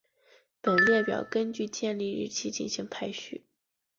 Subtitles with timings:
[0.61, 3.45] 本列表根据建立日期进行排序。